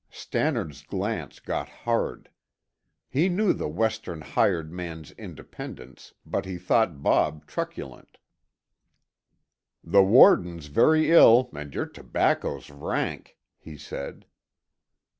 [0.09, 2.31] Stannard's glance got hard.
[3.07, 8.17] He knew the Western hired man's independence, but he thought Bob truculent.
[9.83, 14.25] "The warden's very ill and your tobacco's rank," he said.